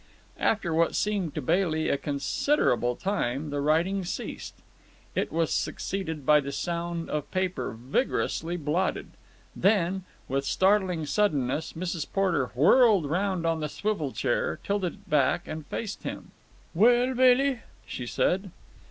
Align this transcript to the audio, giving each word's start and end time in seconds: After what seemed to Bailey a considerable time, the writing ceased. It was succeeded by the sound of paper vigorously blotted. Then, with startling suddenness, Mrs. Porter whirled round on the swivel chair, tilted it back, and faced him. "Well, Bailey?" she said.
After 0.39 0.73
what 0.73 0.95
seemed 0.95 1.35
to 1.35 1.43
Bailey 1.43 1.87
a 1.89 1.95
considerable 1.95 2.95
time, 2.95 3.51
the 3.51 3.61
writing 3.61 4.03
ceased. 4.03 4.55
It 5.13 5.31
was 5.31 5.53
succeeded 5.53 6.25
by 6.25 6.39
the 6.39 6.51
sound 6.51 7.07
of 7.11 7.29
paper 7.29 7.77
vigorously 7.79 8.57
blotted. 8.57 9.11
Then, 9.55 10.03
with 10.27 10.43
startling 10.43 11.05
suddenness, 11.05 11.73
Mrs. 11.73 12.07
Porter 12.11 12.47
whirled 12.55 13.05
round 13.05 13.45
on 13.45 13.59
the 13.59 13.69
swivel 13.69 14.11
chair, 14.11 14.57
tilted 14.63 14.93
it 14.95 15.07
back, 15.07 15.47
and 15.47 15.67
faced 15.67 16.01
him. 16.01 16.31
"Well, 16.73 17.13
Bailey?" 17.13 17.59
she 17.85 18.07
said. 18.07 18.49